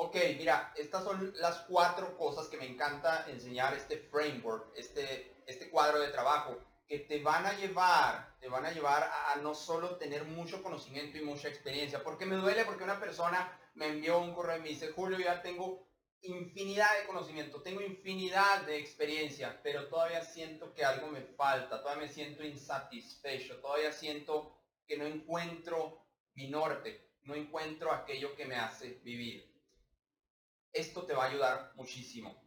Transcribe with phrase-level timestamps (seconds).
[0.00, 5.68] Ok, mira, estas son las cuatro cosas que me encanta enseñar este framework, este, este
[5.70, 9.96] cuadro de trabajo, que te van a llevar, te van a llevar a, no solo
[9.96, 14.34] tener mucho conocimiento y mucha experiencia, porque me duele porque una persona me envió un
[14.34, 15.84] correo y me dice, Julio, ya tengo
[16.22, 22.06] infinidad de conocimiento, tengo infinidad de experiencia, pero todavía siento que algo me falta, todavía
[22.06, 24.56] me siento insatisfecho, todavía siento
[24.86, 29.57] que no encuentro mi norte, no encuentro aquello que me hace vivir
[30.72, 32.42] esto te va a ayudar muchísimo.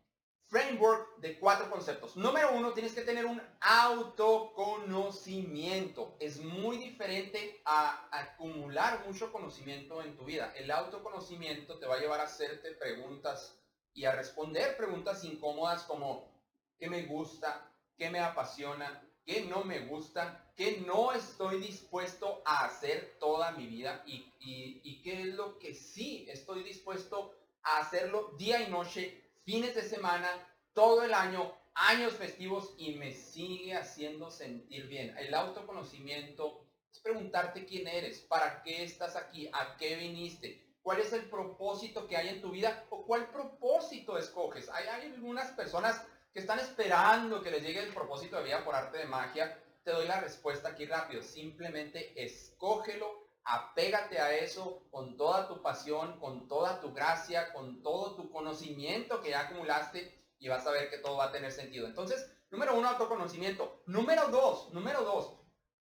[0.48, 2.18] Framework de cuatro conceptos.
[2.18, 6.18] Número uno, tienes que tener un autoconocimiento.
[6.20, 10.52] Es muy diferente a acumular mucho conocimiento en tu vida.
[10.58, 13.58] El autoconocimiento te va a llevar a hacerte preguntas
[13.94, 16.30] y a responder preguntas incómodas como
[16.78, 17.72] ¿qué me gusta?
[17.98, 19.02] ¿Qué me apasiona?
[19.26, 20.52] ¿Qué no me gusta?
[20.56, 24.04] ¿Qué no estoy dispuesto a hacer toda mi vida?
[24.06, 29.84] ¿Y, qué es lo que sí estoy dispuesto a hacerlo día y noche, fines de
[29.84, 30.30] semana,
[30.74, 35.16] todo el año, años festivos y me sigue haciendo sentir bien.
[35.18, 41.14] El autoconocimiento es preguntarte quién eres, para qué estás aquí, a qué viniste, cuál es
[41.14, 44.70] el propósito que hay en tu vida o cuál propósito escoges.
[44.70, 48.76] Hay, hay algunas personas que están esperando que les llegue el propósito de vida por
[48.76, 49.58] arte de magia.
[49.84, 51.22] Te doy la respuesta aquí rápido.
[51.24, 58.16] Simplemente escógelo apégate a eso con toda tu pasión, con toda tu gracia, con todo
[58.16, 61.88] tu conocimiento que ya acumulaste y vas a ver que todo va a tener sentido.
[61.88, 63.82] Entonces, número uno, autoconocimiento.
[63.86, 65.34] Número dos, número dos,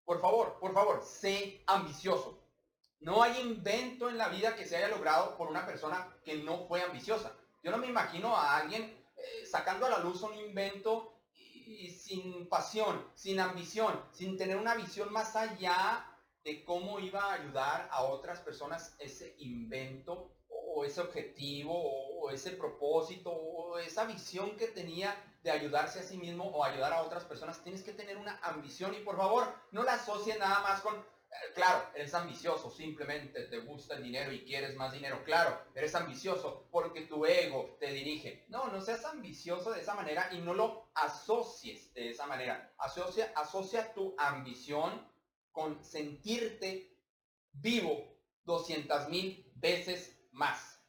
[0.06, 2.40] por favor, por favor, sé ambicioso.
[3.00, 6.68] No hay invento en la vida que se haya logrado por una persona que no
[6.68, 7.32] fue ambiciosa.
[7.64, 8.84] Yo no me imagino a alguien
[9.16, 11.14] eh, sacando a la luz un invento
[11.96, 16.09] sin pasión, sin ambición, sin tener una visión más allá
[16.66, 23.32] cómo iba a ayudar a otras personas ese invento o ese objetivo o ese propósito
[23.32, 27.64] o esa visión que tenía de ayudarse a sí mismo o ayudar a otras personas.
[27.64, 31.54] Tienes que tener una ambición y por favor no la asocies nada más con, eh,
[31.56, 35.24] claro, eres ambicioso, simplemente te gusta el dinero y quieres más dinero.
[35.24, 38.46] Claro, eres ambicioso porque tu ego te dirige.
[38.50, 42.74] No, no seas ambicioso de esa manera y no lo asocies de esa manera.
[42.78, 45.08] Asocia, asocia tu ambición
[45.52, 46.98] con sentirte
[47.52, 50.80] vivo 200 mil veces más.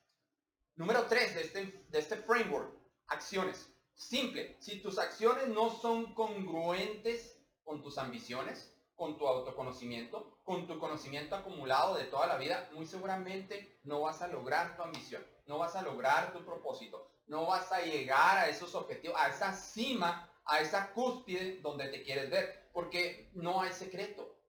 [0.77, 2.73] Número 3 de este, de este framework,
[3.09, 3.71] acciones.
[3.95, 10.79] Simple, si tus acciones no son congruentes con tus ambiciones, con tu autoconocimiento, con tu
[10.79, 15.59] conocimiento acumulado de toda la vida, muy seguramente no vas a lograr tu ambición, no
[15.59, 20.31] vas a lograr tu propósito, no vas a llegar a esos objetivos, a esa cima,
[20.45, 24.40] a esa cúspide donde te quieres ver, porque no hay secreto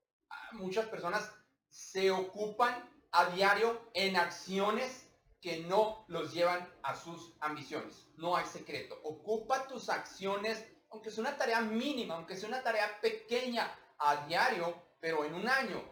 [0.54, 1.32] muchas personas
[1.70, 5.08] se ocupan a diario en acciones
[5.42, 8.08] que no los llevan a sus ambiciones.
[8.18, 9.00] No hay secreto.
[9.04, 14.76] Ocupa tus acciones, aunque sea una tarea mínima, aunque sea una tarea pequeña a diario,
[15.00, 15.84] pero en un año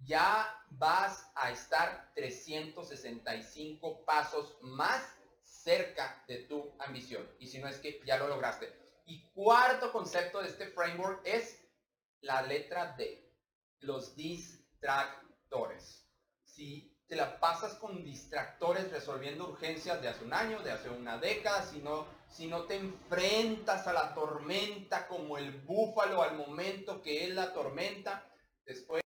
[0.00, 5.02] ya vas a estar 365 pasos más
[5.42, 7.26] cerca de tu ambición.
[7.38, 8.72] Y si no es que ya lo lograste.
[9.06, 11.58] Y cuarto concepto de este framework es
[12.20, 13.27] la letra D
[13.80, 16.06] los distractores.
[16.44, 21.16] Si te la pasas con distractores resolviendo urgencias de hace un año, de hace una
[21.18, 27.00] década, si no, si no te enfrentas a la tormenta como el búfalo al momento
[27.00, 28.30] que es la tormenta,
[28.66, 29.02] después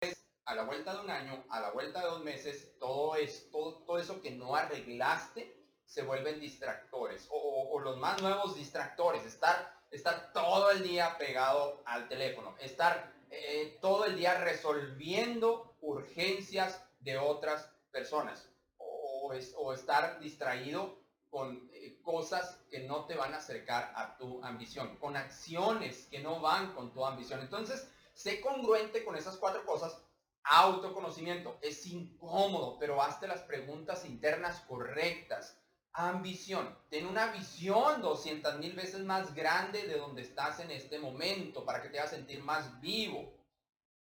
[0.46, 3.84] a la vuelta de un año, a la vuelta de dos meses, todo, es, todo,
[3.86, 10.32] todo eso que no arreglaste se vuelven distractores o, los más nuevos distractores, estar, estar
[10.32, 17.72] todo el día pegado al teléfono, estar eh, todo el día resolviendo urgencias de otras
[17.90, 21.00] personas o, estar distraído
[21.30, 26.20] con eh, cosas que no te van a acercar a tu ambición, con acciones que
[26.20, 27.40] no van con tu ambición.
[27.40, 29.97] Entonces, sé congruente con esas cuatro cosas.
[30.44, 35.58] Autoconocimiento es incómodo, pero hazte las preguntas internas correctas.
[35.94, 36.73] Ambición.
[36.90, 41.82] Ten una visión 200 mil veces más grande de donde estás en este momento para
[41.82, 43.34] que te hagas sentir más vivo.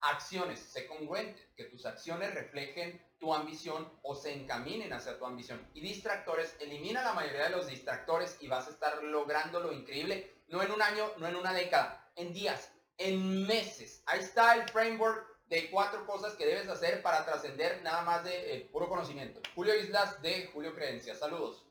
[0.02, 0.60] Acciones.
[0.60, 1.50] Sé congruente.
[1.56, 5.68] Que tus acciones reflejen tu ambición o se encaminen hacia tu ambición.
[5.74, 6.56] Y distractores.
[6.60, 10.44] Elimina la mayoría de los distractores y vas a estar logrando lo increíble.
[10.48, 12.12] No en un año, no en una década.
[12.16, 14.04] En días, en meses.
[14.06, 18.54] Ahí está el framework de cuatro cosas que debes hacer para trascender nada más de
[18.54, 19.42] eh, puro conocimiento.
[19.56, 21.18] Julio Islas de Julio Creencias.
[21.18, 21.66] Saludos.